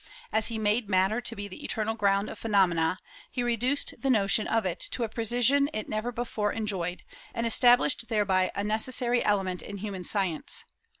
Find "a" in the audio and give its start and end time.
5.03-5.07, 8.55-8.63